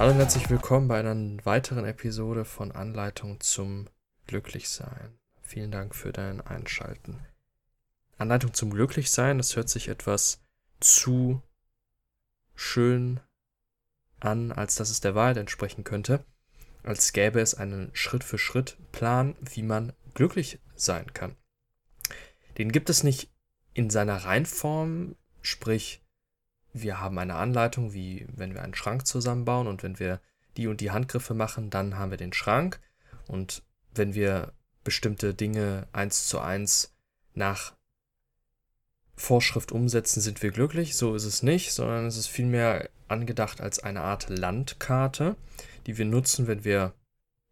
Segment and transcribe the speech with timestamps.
[0.00, 3.86] Hallo und herzlich willkommen bei einer weiteren Episode von Anleitung zum
[4.26, 5.18] Glücklichsein.
[5.42, 7.18] Vielen Dank für dein Einschalten.
[8.16, 10.40] Anleitung zum Glücklichsein, das hört sich etwas
[10.80, 11.42] zu
[12.54, 13.20] schön
[14.20, 16.24] an, als dass es der Wahrheit entsprechen könnte,
[16.82, 21.36] als gäbe es einen Schritt-für-Schritt-Plan, wie man glücklich sein kann.
[22.56, 23.30] Den gibt es nicht
[23.74, 26.02] in seiner Reinform, sprich,
[26.72, 30.20] wir haben eine Anleitung, wie wenn wir einen Schrank zusammenbauen und wenn wir
[30.56, 32.80] die und die Handgriffe machen, dann haben wir den Schrank
[33.26, 33.62] und
[33.94, 34.52] wenn wir
[34.84, 36.94] bestimmte Dinge eins zu eins
[37.34, 37.74] nach
[39.14, 40.96] Vorschrift umsetzen, sind wir glücklich.
[40.96, 45.36] So ist es nicht, sondern es ist vielmehr angedacht als eine Art Landkarte,
[45.86, 46.94] die wir nutzen, wenn wir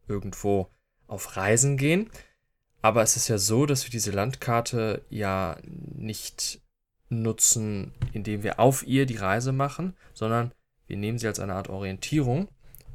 [0.07, 0.71] irgendwo
[1.07, 2.11] auf Reisen gehen.
[2.81, 6.61] Aber es ist ja so, dass wir diese Landkarte ja nicht
[7.09, 10.53] nutzen, indem wir auf ihr die Reise machen, sondern
[10.87, 12.48] wir nehmen sie als eine Art Orientierung,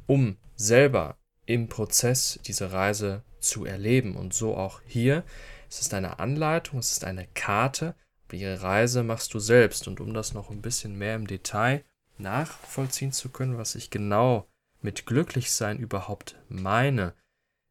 [0.06, 4.16] um selber im Prozess diese Reise zu erleben.
[4.16, 5.24] Und so auch hier.
[5.68, 7.94] Es ist eine Anleitung, es ist eine Karte,
[8.28, 9.86] aber ihre Reise machst du selbst.
[9.88, 11.84] Und um das noch ein bisschen mehr im Detail
[12.18, 14.46] nachvollziehen zu können, was ich genau
[14.80, 17.14] mit Glücklichsein überhaupt meine,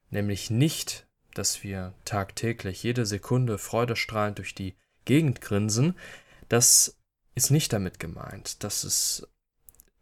[0.09, 5.95] nämlich nicht, dass wir tagtäglich jede Sekunde freudestrahlend durch die Gegend grinsen,
[6.53, 6.95] das
[7.33, 8.63] ist nicht damit gemeint.
[8.63, 9.27] Das ist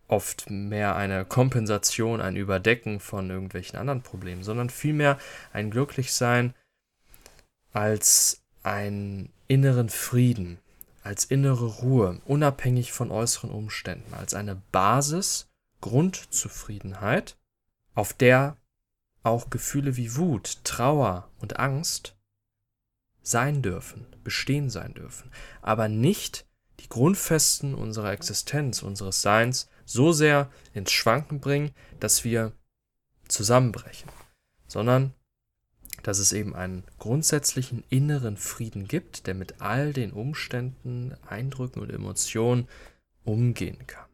[0.07, 5.17] oft mehr eine Kompensation, ein Überdecken von irgendwelchen anderen Problemen, sondern vielmehr
[5.53, 6.53] ein Glücklichsein
[7.71, 10.59] als einen inneren Frieden,
[11.03, 15.47] als innere Ruhe, unabhängig von äußeren Umständen, als eine Basis,
[15.79, 17.37] Grundzufriedenheit,
[17.95, 18.57] auf der
[19.23, 22.17] auch Gefühle wie Wut, Trauer und Angst
[23.21, 26.45] sein dürfen, bestehen sein dürfen, aber nicht
[26.79, 32.53] die Grundfesten unserer Existenz, unseres Seins so sehr ins Schwanken bringen, dass wir
[33.27, 34.09] zusammenbrechen,
[34.67, 35.13] sondern
[36.03, 41.91] dass es eben einen grundsätzlichen inneren Frieden gibt, der mit all den Umständen, Eindrücken und
[41.91, 42.67] Emotionen
[43.23, 44.09] umgehen kann.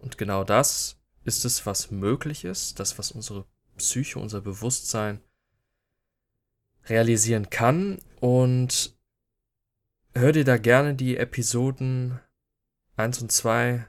[0.00, 3.44] Und genau das ist es, was möglich ist, das, was unsere
[3.76, 5.20] Psyche, unser Bewusstsein
[6.88, 7.98] realisieren kann.
[8.20, 8.96] Und
[10.14, 12.20] hör dir da gerne die Episoden
[12.96, 13.86] 1 und 2,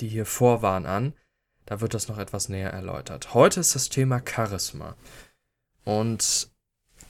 [0.00, 1.14] die hier vor waren, an.
[1.66, 3.34] Da wird das noch etwas näher erläutert.
[3.34, 4.96] Heute ist das Thema Charisma.
[5.84, 6.50] Und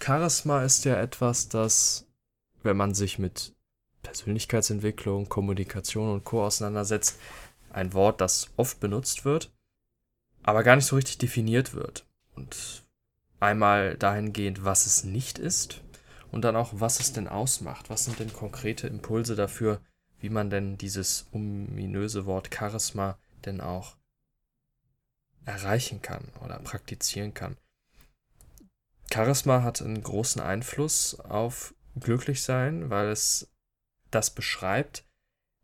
[0.03, 2.06] Charisma ist ja etwas, das,
[2.62, 3.54] wenn man sich mit
[4.03, 6.44] Persönlichkeitsentwicklung, Kommunikation und Co.
[6.44, 7.19] auseinandersetzt,
[7.71, 9.53] ein Wort, das oft benutzt wird,
[10.43, 12.06] aber gar nicht so richtig definiert wird.
[12.34, 12.84] Und
[13.41, 15.82] einmal dahingehend, was es nicht ist
[16.31, 17.91] und dann auch, was es denn ausmacht.
[17.91, 19.81] Was sind denn konkrete Impulse dafür,
[20.21, 23.97] wie man denn dieses ominöse Wort Charisma denn auch
[25.48, 27.56] erreichen kann oder praktizieren kann.
[29.10, 33.50] Charisma hat einen großen Einfluss auf Glücklichsein, weil es
[34.10, 35.06] das beschreibt,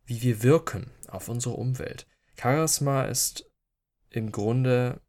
[0.06, 2.06] wie wir wirken auf unsere Umwelt.
[2.40, 3.50] Charisma ist
[4.08, 5.02] im Grunde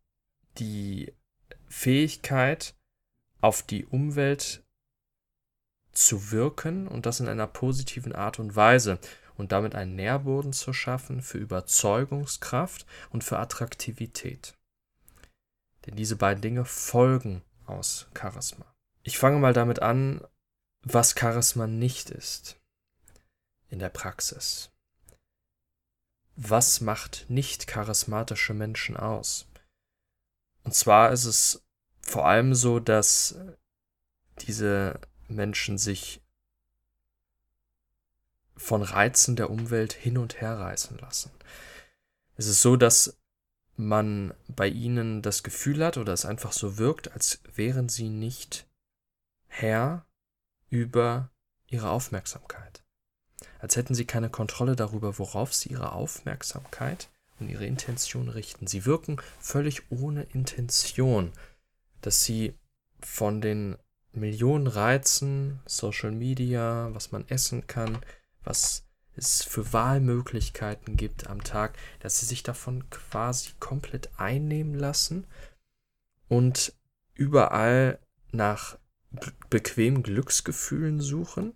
[0.57, 1.13] die
[1.75, 2.73] Fähigkeit,
[3.41, 4.63] auf die Umwelt
[5.91, 8.97] zu wirken und das in einer positiven Art und Weise
[9.35, 14.57] und damit einen Nährboden zu schaffen für Überzeugungskraft und für Attraktivität.
[15.85, 18.73] Denn diese beiden Dinge folgen aus Charisma.
[19.03, 20.25] Ich fange mal damit an,
[20.81, 22.57] was Charisma nicht ist
[23.67, 24.71] in der Praxis.
[26.37, 29.45] Was macht nicht charismatische Menschen aus?
[30.63, 31.64] Und zwar ist es
[32.05, 33.35] vor allem so, dass
[34.39, 36.21] diese Menschen sich
[38.55, 41.31] von Reizen der Umwelt hin und her reißen lassen.
[42.37, 43.17] Es ist so, dass
[43.75, 48.65] man bei ihnen das Gefühl hat oder es einfach so wirkt, als wären sie nicht
[49.47, 50.05] Herr
[50.69, 51.31] über
[51.67, 52.83] ihre Aufmerksamkeit.
[53.59, 57.09] Als hätten sie keine Kontrolle darüber, worauf sie ihre Aufmerksamkeit
[57.39, 58.67] und ihre Intention richten.
[58.67, 61.33] Sie wirken völlig ohne Intention,
[62.05, 62.53] dass sie
[62.99, 63.77] von den
[64.11, 67.97] Millionen Reizen, Social Media, was man essen kann,
[68.43, 68.85] was
[69.15, 75.25] es für Wahlmöglichkeiten gibt am Tag, dass sie sich davon quasi komplett einnehmen lassen
[76.27, 76.73] und
[77.13, 77.99] überall
[78.31, 78.77] nach
[79.49, 81.55] bequemen Glücksgefühlen suchen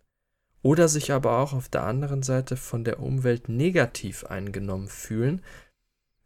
[0.61, 5.43] oder sich aber auch auf der anderen Seite von der Umwelt negativ eingenommen fühlen,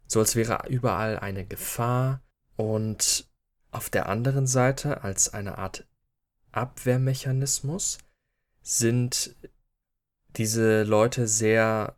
[0.06, 2.22] so als wäre überall eine Gefahr
[2.56, 3.28] und
[3.74, 5.86] auf der anderen Seite als eine Art
[6.52, 7.98] Abwehrmechanismus
[8.62, 9.34] sind
[10.36, 11.96] diese Leute sehr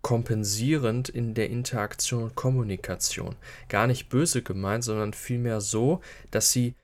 [0.00, 3.36] kompensierend in der Interaktion und Kommunikation.
[3.68, 6.00] Gar nicht böse gemeint, sondern vielmehr so,
[6.30, 6.74] dass sie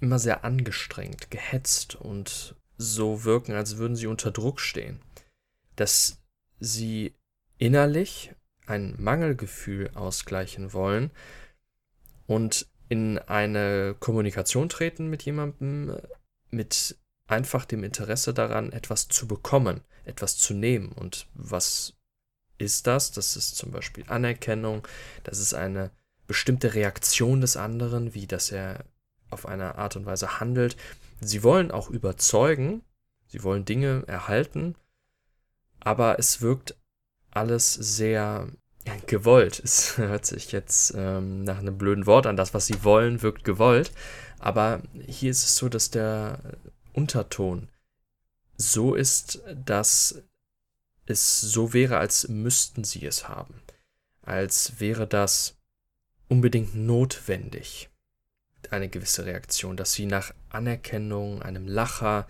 [0.00, 5.00] immer sehr angestrengt, gehetzt und so wirken, als würden sie unter Druck stehen.
[5.76, 6.20] Dass
[6.58, 7.14] sie
[7.58, 8.34] innerlich
[8.66, 11.10] ein Mangelgefühl ausgleichen wollen
[12.26, 15.96] und in eine Kommunikation treten mit jemandem
[16.50, 16.98] mit
[17.28, 20.90] einfach dem Interesse daran, etwas zu bekommen, etwas zu nehmen.
[20.90, 21.94] Und was
[22.58, 23.12] ist das?
[23.12, 24.86] Das ist zum Beispiel Anerkennung,
[25.22, 25.92] das ist eine
[26.26, 28.84] bestimmte Reaktion des anderen, wie dass er
[29.30, 30.76] auf eine Art und Weise handelt.
[31.20, 32.82] Sie wollen auch überzeugen,
[33.28, 34.74] sie wollen Dinge erhalten,
[35.78, 36.76] aber es wirkt
[37.30, 38.48] alles sehr
[39.06, 39.60] gewollt.
[39.62, 42.36] Es hört sich jetzt ähm, nach einem blöden Wort an.
[42.36, 43.92] Das, was sie wollen, wirkt gewollt.
[44.38, 46.38] Aber hier ist es so, dass der
[46.92, 47.68] Unterton
[48.56, 50.22] so ist, dass
[51.06, 53.62] es so wäre, als müssten sie es haben.
[54.22, 55.56] Als wäre das
[56.28, 57.89] unbedingt notwendig.
[58.70, 62.26] Eine gewisse Reaktion, dass sie nach Anerkennung, einem Lacher,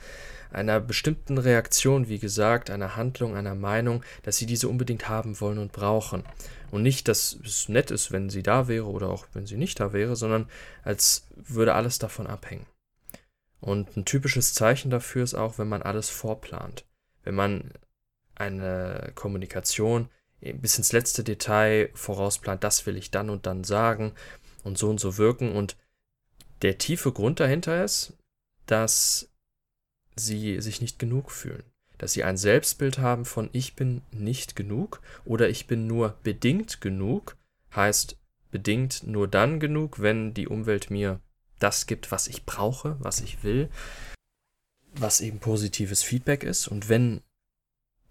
[0.52, 5.58] einer bestimmten Reaktion, wie gesagt, einer Handlung, einer Meinung, dass sie diese unbedingt haben wollen
[5.58, 6.24] und brauchen.
[6.70, 9.80] Und nicht, dass es nett ist, wenn sie da wäre oder auch wenn sie nicht
[9.80, 10.48] da wäre, sondern
[10.82, 12.66] als würde alles davon abhängen.
[13.60, 16.84] Und ein typisches Zeichen dafür ist auch, wenn man alles vorplant.
[17.22, 17.72] Wenn man
[18.34, 20.08] eine Kommunikation
[20.40, 24.14] bis ins letzte Detail vorausplant, das will ich dann und dann sagen
[24.64, 25.52] und so und so wirken.
[25.52, 25.76] Und
[26.62, 28.14] der tiefe Grund dahinter ist,
[28.66, 29.30] dass
[30.16, 31.64] sie sich nicht genug fühlen.
[31.98, 36.80] Dass sie ein Selbstbild haben von ich bin nicht genug oder ich bin nur bedingt
[36.80, 37.36] genug,
[37.74, 38.16] heißt
[38.50, 41.20] bedingt nur dann genug, wenn die Umwelt mir
[41.58, 43.70] das gibt, was ich brauche, was ich will,
[44.94, 46.68] was eben positives Feedback ist.
[46.68, 47.22] Und wenn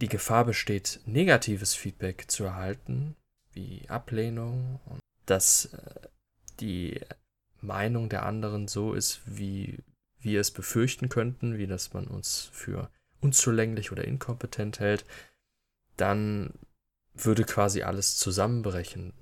[0.01, 3.15] die Gefahr besteht, negatives Feedback zu erhalten,
[3.51, 4.79] wie Ablehnung
[5.25, 6.07] dass äh,
[6.59, 6.99] die
[7.61, 9.79] Meinung der anderen so ist, wie
[10.19, 12.89] wir es befürchten könnten, wie dass man uns für
[13.21, 15.05] unzulänglich oder inkompetent hält,
[15.97, 16.53] dann
[17.13, 19.13] würde quasi alles zusammenbrechen.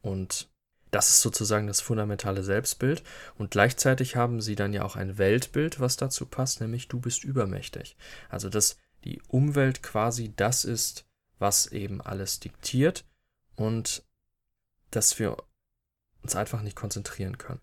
[0.00, 0.48] Und
[0.90, 3.02] das ist sozusagen das fundamentale Selbstbild.
[3.36, 7.24] Und gleichzeitig haben sie dann ja auch ein Weltbild, was dazu passt, nämlich du bist
[7.24, 7.96] übermächtig.
[8.28, 11.06] Also dass die Umwelt quasi das ist,
[11.38, 13.04] was eben alles diktiert
[13.56, 14.02] und
[14.90, 15.36] dass wir
[16.22, 17.60] uns einfach nicht konzentrieren können.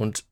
[0.00, 0.24] Und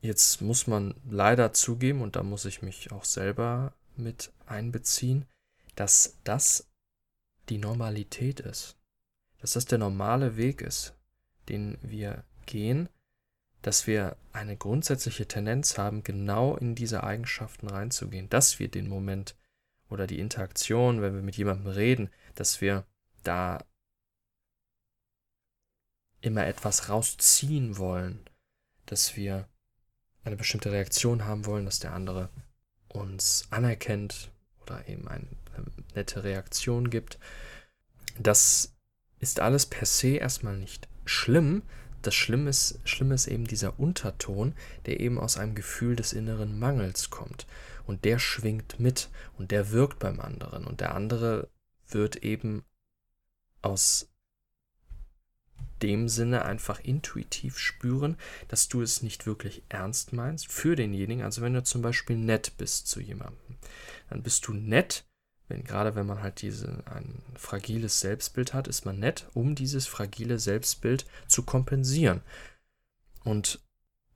[0.00, 5.24] jetzt muss man leider zugeben, und da muss ich mich auch selber mit einbeziehen,
[5.76, 6.66] dass das
[7.48, 8.76] die Normalität ist.
[9.40, 10.94] Dass das der normale Weg ist,
[11.48, 12.88] den wir gehen,
[13.62, 19.36] dass wir eine grundsätzliche Tendenz haben, genau in diese Eigenschaften reinzugehen, dass wir den Moment
[19.90, 22.84] oder die Interaktion, wenn wir mit jemandem reden, dass wir
[23.22, 23.64] da
[26.20, 28.28] immer etwas rausziehen wollen,
[28.90, 29.48] dass wir
[30.24, 32.28] eine bestimmte Reaktion haben wollen, dass der andere
[32.88, 34.30] uns anerkennt
[34.62, 35.26] oder eben eine
[35.94, 37.18] nette Reaktion gibt.
[38.18, 38.74] Das
[39.20, 41.62] ist alles per se erstmal nicht schlimm.
[42.02, 44.54] Das Schlimme ist, Schlimme ist eben dieser Unterton,
[44.86, 47.46] der eben aus einem Gefühl des inneren Mangels kommt.
[47.86, 50.64] Und der schwingt mit und der wirkt beim anderen.
[50.64, 51.48] Und der andere
[51.88, 52.64] wird eben
[53.62, 54.07] aus
[55.82, 58.16] dem Sinne einfach intuitiv spüren,
[58.48, 61.22] dass du es nicht wirklich ernst meinst für denjenigen.
[61.22, 63.56] Also wenn du zum Beispiel nett bist zu jemandem,
[64.10, 65.04] dann bist du nett,
[65.48, 69.86] wenn, gerade wenn man halt diese, ein fragiles Selbstbild hat, ist man nett, um dieses
[69.86, 72.22] fragile Selbstbild zu kompensieren.
[73.24, 73.60] Und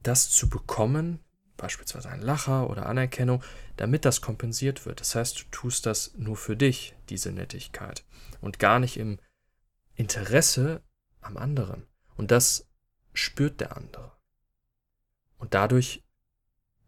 [0.03, 1.21] das zu bekommen,
[1.57, 3.43] beispielsweise ein Lacher oder Anerkennung,
[3.77, 5.01] damit das kompensiert wird.
[5.01, 8.05] Das heißt, du tust das nur für dich, diese Nettigkeit,
[8.41, 9.19] und gar nicht im
[9.95, 10.83] Interesse
[11.23, 11.87] am anderen.
[12.17, 12.69] Und das
[13.15, 14.13] spürt der andere.
[15.39, 16.05] Und dadurch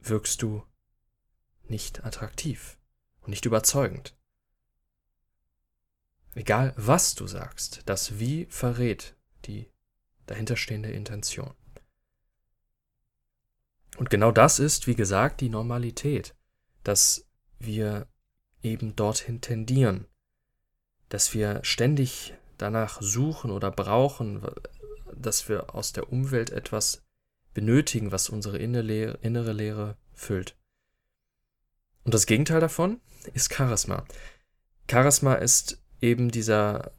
[0.01, 0.65] wirkst du
[1.65, 2.79] nicht attraktiv
[3.23, 4.17] und nicht überzeugend.
[6.35, 9.71] Egal was du sagst, das Wie verrät die
[10.27, 11.55] dahinterstehende Intention.
[13.97, 16.35] Und genau das ist, wie gesagt, die Normalität,
[16.83, 18.09] dass wir
[18.63, 20.07] eben dorthin tendieren,
[21.09, 24.43] dass wir ständig danach suchen oder brauchen,
[25.15, 27.03] dass wir aus der Umwelt etwas
[27.53, 30.57] benötigen, was unsere innere Lehre füllt.
[32.05, 33.01] Und das Gegenteil davon
[33.33, 34.05] ist Charisma.
[34.91, 36.93] Charisma ist eben dieser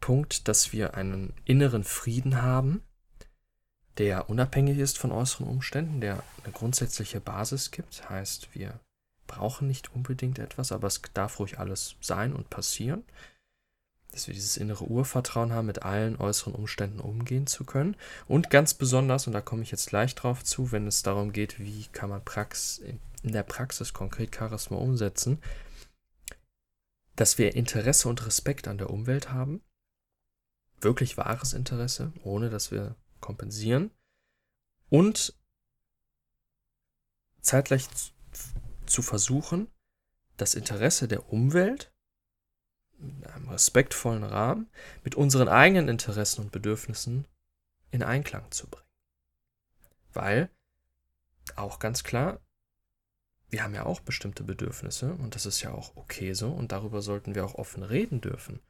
[0.00, 2.82] Punkt, dass wir einen inneren Frieden haben,
[3.98, 8.08] der unabhängig ist von äußeren Umständen, der eine grundsätzliche Basis gibt.
[8.08, 8.80] Heißt, wir
[9.26, 13.04] brauchen nicht unbedingt etwas, aber es darf ruhig alles sein und passieren
[14.16, 17.96] dass wir dieses innere Urvertrauen haben, mit allen äußeren Umständen umgehen zu können.
[18.26, 21.60] Und ganz besonders, und da komme ich jetzt gleich drauf zu, wenn es darum geht,
[21.60, 25.42] wie kann man Prax in der Praxis konkret Charisma umsetzen,
[27.14, 29.60] dass wir Interesse und Respekt an der Umwelt haben,
[30.80, 33.90] wirklich wahres Interesse, ohne dass wir kompensieren
[34.88, 35.34] und
[37.42, 37.86] zeitgleich
[38.86, 39.70] zu versuchen,
[40.38, 41.92] das Interesse der Umwelt
[42.98, 44.68] in einem respektvollen Rahmen
[45.04, 47.26] mit unseren eigenen Interessen und Bedürfnissen
[47.90, 48.86] in Einklang zu bringen.
[50.12, 50.50] Weil,
[51.54, 52.40] auch ganz klar,
[53.48, 57.00] wir haben ja auch bestimmte Bedürfnisse und das ist ja auch okay so und darüber
[57.02, 58.60] sollten wir auch offen reden dürfen,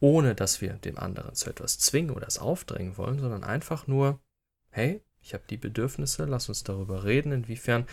[0.00, 4.20] ohne dass wir dem anderen zu etwas zwingen oder es aufdrängen wollen, sondern einfach nur,
[4.70, 7.86] hey, ich habe die Bedürfnisse, lass uns darüber reden, inwiefern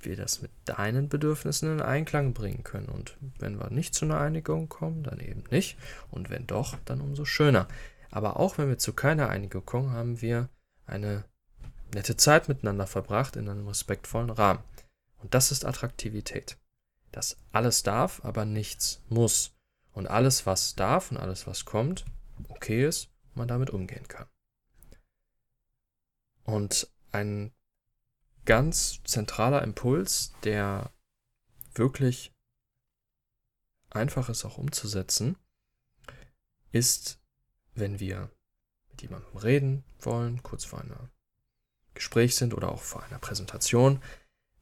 [0.00, 2.88] wir das mit deinen Bedürfnissen in Einklang bringen können.
[2.88, 5.76] Und wenn wir nicht zu einer Einigung kommen, dann eben nicht.
[6.10, 7.68] Und wenn doch, dann umso schöner.
[8.10, 10.48] Aber auch wenn wir zu keiner Einigung kommen, haben wir
[10.86, 11.24] eine
[11.94, 14.62] nette Zeit miteinander verbracht in einem respektvollen Rahmen.
[15.18, 16.58] Und das ist Attraktivität.
[17.12, 19.54] Das alles darf, aber nichts muss.
[19.92, 22.04] Und alles, was darf und alles, was kommt,
[22.48, 24.26] okay ist, man damit umgehen kann.
[26.44, 27.52] Und ein
[28.48, 30.90] ganz zentraler Impuls, der
[31.74, 32.32] wirklich
[33.90, 35.36] einfach ist auch umzusetzen,
[36.72, 37.20] ist,
[37.74, 38.30] wenn wir
[38.88, 41.10] mit jemandem reden wollen, kurz vor einem
[41.92, 44.02] Gespräch sind oder auch vor einer Präsentation,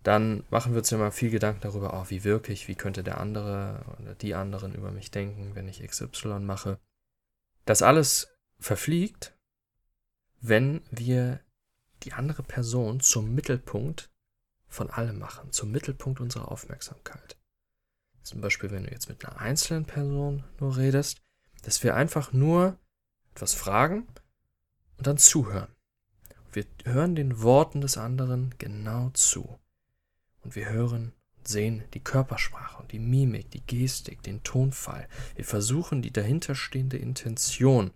[0.02, 3.84] dann machen wir uns immer viel Gedanken darüber, oh, wie wirklich, wie könnte der andere
[4.00, 6.80] oder die anderen über mich denken, wenn ich XY mache.
[7.66, 9.38] Das alles verfliegt,
[10.40, 11.45] wenn wir
[12.06, 14.10] die andere Person zum Mittelpunkt
[14.68, 17.36] von allem machen, zum Mittelpunkt unserer Aufmerksamkeit.
[18.22, 21.20] Zum Beispiel, wenn du jetzt mit einer einzelnen Person nur redest,
[21.62, 22.78] dass wir einfach nur
[23.34, 24.06] etwas fragen
[24.98, 25.68] und dann zuhören.
[26.52, 29.58] Wir hören den Worten des anderen genau zu.
[30.40, 35.08] Und wir hören und sehen die Körpersprache und die Mimik, die Gestik, den Tonfall.
[35.34, 37.90] Wir versuchen die dahinterstehende Intention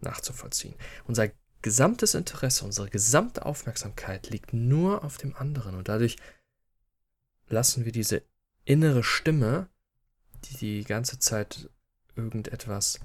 [0.00, 0.74] nachzuvollziehen.
[1.06, 1.30] Unser
[1.62, 6.16] gesamtes Interesse, unsere gesamte Aufmerksamkeit liegt nur auf dem anderen und dadurch
[7.48, 8.22] lassen wir diese
[8.64, 9.68] innere Stimme,
[10.44, 11.70] die die ganze Zeit
[12.16, 13.00] irgendetwas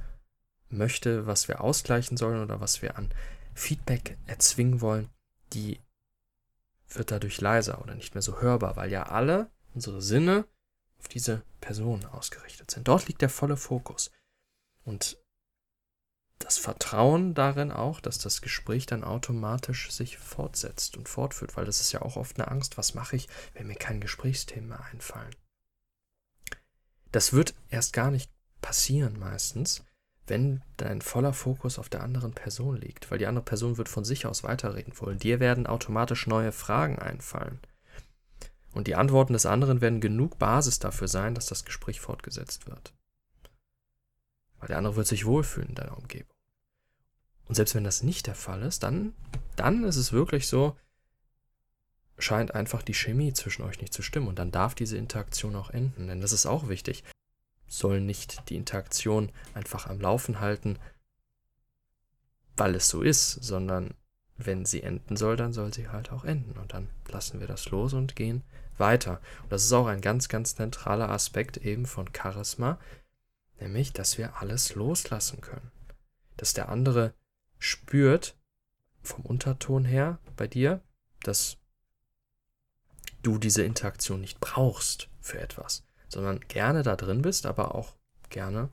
[0.69, 3.13] möchte, was wir ausgleichen sollen oder was wir an
[3.53, 5.09] Feedback erzwingen wollen,
[5.53, 5.79] die
[6.89, 10.45] wird dadurch leiser oder nicht mehr so hörbar, weil ja alle unsere Sinne
[10.99, 12.87] auf diese Person ausgerichtet sind.
[12.87, 14.11] Dort liegt der volle Fokus.
[14.83, 15.17] Und
[16.45, 21.81] das Vertrauen darin auch, dass das Gespräch dann automatisch sich fortsetzt und fortführt, weil das
[21.81, 25.35] ist ja auch oft eine Angst, was mache ich, wenn mir kein Gesprächsthemen mehr einfallen.
[27.11, 28.29] Das wird erst gar nicht
[28.61, 29.83] passieren meistens,
[30.27, 34.05] wenn dein voller Fokus auf der anderen Person liegt, weil die andere Person wird von
[34.05, 35.17] sich aus weiterreden wollen.
[35.17, 37.59] Dir werden automatisch neue Fragen einfallen.
[38.71, 42.93] Und die Antworten des anderen werden genug Basis dafür sein, dass das Gespräch fortgesetzt wird.
[44.59, 46.34] Weil der andere wird sich wohlfühlen in deiner Umgebung.
[47.47, 49.13] Und selbst wenn das nicht der Fall ist, dann,
[49.55, 50.75] dann ist es wirklich so,
[52.17, 54.27] scheint einfach die Chemie zwischen euch nicht zu stimmen.
[54.27, 56.07] Und dann darf diese Interaktion auch enden.
[56.07, 57.03] Denn das ist auch wichtig.
[57.67, 60.79] Soll nicht die Interaktion einfach am Laufen halten,
[62.57, 63.93] weil es so ist, sondern
[64.37, 66.57] wenn sie enden soll, dann soll sie halt auch enden.
[66.57, 68.43] Und dann lassen wir das los und gehen
[68.77, 69.21] weiter.
[69.43, 72.79] Und das ist auch ein ganz, ganz zentraler Aspekt eben von Charisma,
[73.59, 75.71] Nämlich, dass wir alles loslassen können.
[76.37, 77.13] Dass der andere
[77.59, 78.35] spürt,
[79.01, 80.81] vom Unterton her bei dir,
[81.21, 81.57] dass
[83.21, 87.95] du diese Interaktion nicht brauchst für etwas, sondern gerne da drin bist, aber auch
[88.29, 88.69] gerne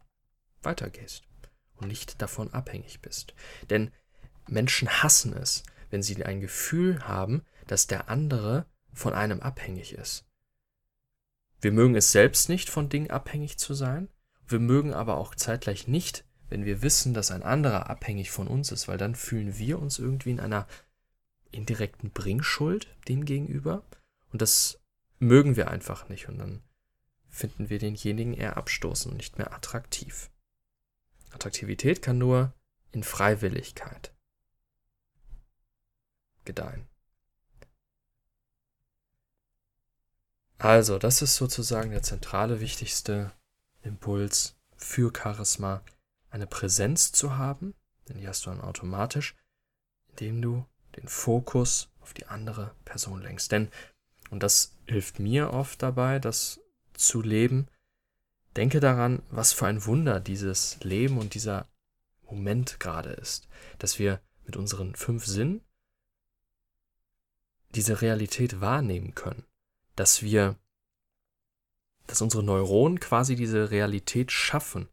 [0.62, 1.24] weitergehst
[1.76, 3.34] und nicht davon abhängig bist.
[3.70, 3.90] Denn
[4.48, 10.26] Menschen hassen es, wenn sie ein Gefühl haben, dass der andere von einem abhängig ist.
[11.60, 14.08] Wir mögen es selbst nicht, von Dingen abhängig zu sein,
[14.46, 18.72] wir mögen aber auch zeitgleich nicht, wenn wir wissen, dass ein anderer abhängig von uns
[18.72, 20.66] ist, weil dann fühlen wir uns irgendwie in einer
[21.50, 23.82] indirekten Bringschuld dem gegenüber.
[24.32, 24.78] Und das
[25.18, 26.28] mögen wir einfach nicht.
[26.28, 26.62] Und dann
[27.30, 30.30] finden wir denjenigen eher abstoßend und nicht mehr attraktiv.
[31.30, 32.52] Attraktivität kann nur
[32.90, 34.14] in Freiwilligkeit
[36.44, 36.86] gedeihen.
[40.58, 43.32] Also, das ist sozusagen der zentrale, wichtigste
[43.80, 45.82] Impuls für Charisma
[46.32, 47.74] eine Präsenz zu haben,
[48.08, 49.36] denn die hast du dann automatisch,
[50.10, 53.52] indem du den Fokus auf die andere Person lenkst.
[53.52, 53.68] Denn,
[54.30, 56.60] und das hilft mir oft dabei, das
[56.94, 57.68] zu leben,
[58.56, 61.68] denke daran, was für ein Wunder dieses Leben und dieser
[62.24, 63.46] Moment gerade ist,
[63.78, 65.62] dass wir mit unseren fünf Sinnen
[67.74, 69.44] diese Realität wahrnehmen können,
[69.96, 70.58] dass wir,
[72.06, 74.88] dass unsere Neuronen quasi diese Realität schaffen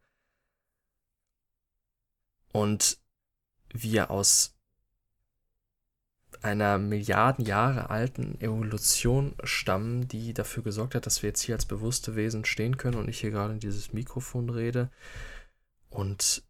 [2.52, 2.98] und
[3.72, 4.56] wir aus
[6.42, 11.66] einer Milliarden Jahre alten Evolution stammen, die dafür gesorgt hat, dass wir jetzt hier als
[11.66, 14.90] bewusste Wesen stehen können und ich hier gerade in dieses Mikrofon rede.
[15.90, 16.44] Und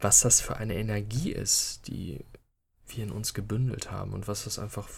[0.00, 2.24] was das für eine Energie ist, die
[2.86, 4.88] wir in uns gebündelt haben und was das einfach,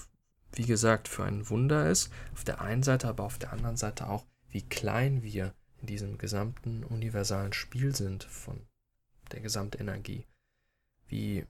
[0.52, 2.10] wie gesagt, für ein Wunder ist.
[2.32, 6.18] Auf der einen Seite, aber auf der anderen Seite auch, wie klein wir in diesem
[6.18, 8.60] gesamten universalen Spiel sind von
[9.32, 10.26] der Gesamtenergie.
[11.06, 11.46] Wie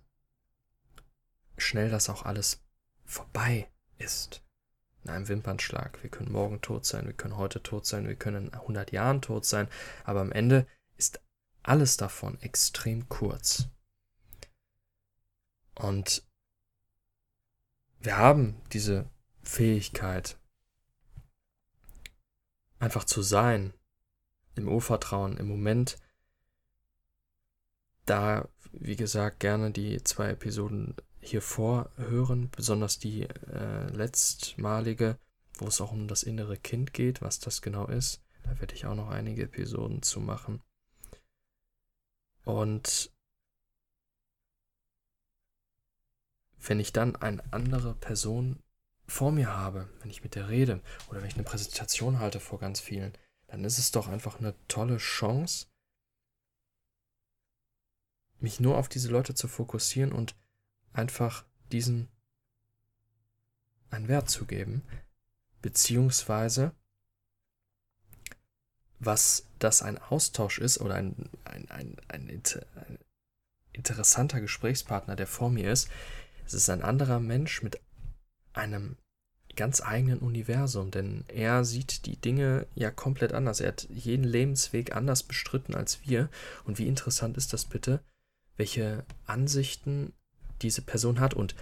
[1.57, 2.63] schnell das auch alles
[3.05, 4.43] vorbei ist.
[5.05, 6.03] In einem Wimpernschlag.
[6.03, 9.23] Wir können morgen tot sein, wir können heute tot sein, wir können in 100 Jahren
[9.23, 9.69] tot sein,
[10.05, 11.21] aber am Ende ist
[11.63, 13.69] alles davon extrem kurz.
[15.75, 16.23] Und
[18.01, 19.09] wir haben diese
[19.43, 20.39] Fähigkeit,
[22.79, 23.75] einfach zu sein,
[24.55, 25.99] im Urvertrauen, im Moment.
[28.11, 35.17] Da, wie gesagt, gerne die zwei Episoden hier vorhören, besonders die äh, letztmalige,
[35.59, 38.21] wo es auch um das innere Kind geht, was das genau ist.
[38.43, 40.61] Da werde ich auch noch einige Episoden zu machen.
[42.45, 43.13] Und
[46.59, 48.61] wenn ich dann eine andere Person
[49.07, 52.59] vor mir habe, wenn ich mit der rede oder wenn ich eine Präsentation halte vor
[52.59, 53.13] ganz vielen,
[53.47, 55.69] dann ist es doch einfach eine tolle Chance,
[58.43, 60.35] mich nur auf diese Leute zu fokussieren und
[60.93, 62.09] einfach diesen
[63.91, 64.83] einen Wert zu geben,
[65.63, 66.73] beziehungsweise
[68.99, 72.99] was das ein Austausch ist oder ein, ein, ein, ein, ein
[73.73, 75.89] interessanter Gesprächspartner, der vor mir ist,
[76.47, 77.81] es ist ein anderer Mensch mit
[78.53, 78.97] einem
[79.57, 83.61] ganz eigenen Universum, denn er sieht die Dinge ja komplett anders.
[83.61, 86.29] Er hat jeden Lebensweg anders bestritten als wir.
[86.65, 88.01] Und wie interessant ist das bitte,
[88.61, 90.13] welche Ansichten
[90.61, 91.55] diese Person hat und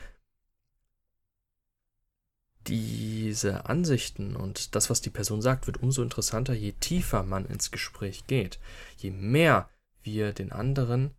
[2.67, 7.71] diese Ansichten und das, was die Person sagt, wird umso interessanter, je tiefer man ins
[7.71, 8.59] Gespräch geht.
[8.97, 9.71] Je mehr
[10.03, 11.13] wir den anderen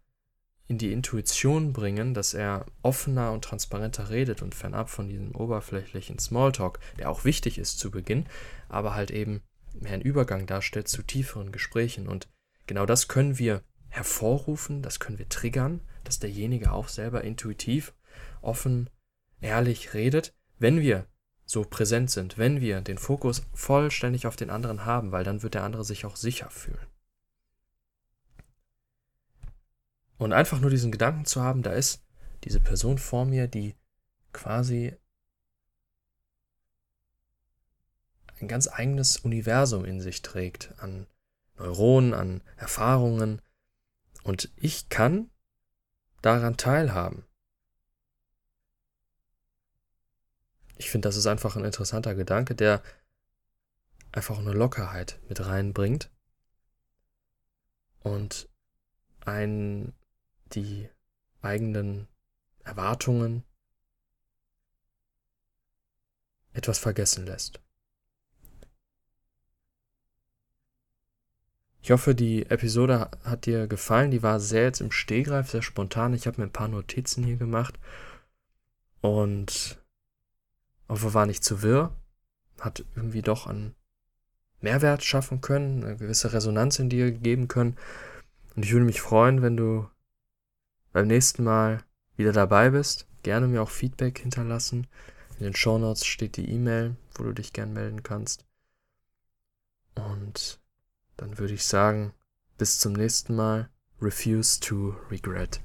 [0.67, 6.19] in die Intuition bringen, dass er offener und transparenter redet und fernab von diesem oberflächlichen
[6.19, 8.25] Smalltalk, der auch wichtig ist zu Beginn,
[8.67, 9.43] aber halt eben
[9.79, 12.09] mehr einen Übergang darstellt zu tieferen Gesprächen.
[12.09, 12.27] Und
[12.67, 17.93] genau das können wir hervorrufen, das können wir triggern, dass derjenige auch selber intuitiv,
[18.41, 18.89] offen,
[19.41, 21.07] ehrlich redet, wenn wir
[21.45, 25.55] so präsent sind, wenn wir den Fokus vollständig auf den anderen haben, weil dann wird
[25.55, 26.87] der andere sich auch sicher fühlen.
[30.17, 32.03] Und einfach nur diesen Gedanken zu haben, da ist
[32.43, 33.75] diese Person vor mir, die
[34.33, 34.95] quasi
[38.41, 41.07] ein ganz eigenes Universum in sich trägt, an
[41.57, 43.41] Neuronen, an Erfahrungen.
[44.23, 45.29] Und ich kann
[46.21, 47.25] daran teilhaben.
[50.77, 52.81] Ich finde, das ist einfach ein interessanter Gedanke, der
[54.11, 56.09] einfach eine Lockerheit mit reinbringt
[57.99, 58.49] und
[59.21, 59.93] ein
[60.53, 60.89] die
[61.41, 62.07] eigenen
[62.63, 63.43] Erwartungen
[66.53, 67.61] etwas vergessen lässt.
[71.89, 74.11] Ich hoffe, die Episode hat dir gefallen.
[74.11, 76.13] Die war sehr jetzt im Stehgreif, sehr spontan.
[76.13, 77.79] Ich habe mir ein paar Notizen hier gemacht
[79.01, 79.81] und
[80.87, 81.91] hoffe, war nicht zu wirr.
[82.59, 83.73] Hat irgendwie doch einen
[84.61, 87.75] Mehrwert schaffen können, eine gewisse Resonanz in dir geben können.
[88.55, 89.89] Und ich würde mich freuen, wenn du
[90.93, 91.83] beim nächsten Mal
[92.17, 93.07] wieder dabei bist.
[93.23, 94.85] Gerne mir auch Feedback hinterlassen.
[95.39, 98.45] In den Show Notes steht die E-Mail, wo du dich gern melden kannst.
[99.95, 100.58] Und
[101.19, 102.13] dann würde ich sagen,
[102.57, 103.69] bis zum nächsten Mal.
[104.01, 105.59] Refuse to regret.